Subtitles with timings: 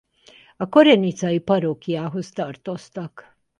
[0.57, 3.37] A korenicai parókiához tartoztak.